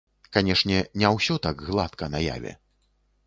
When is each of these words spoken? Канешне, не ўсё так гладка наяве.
Канешне, 0.35 0.77
не 1.01 1.11
ўсё 1.17 1.37
так 1.45 1.61
гладка 1.67 2.09
наяве. 2.17 2.57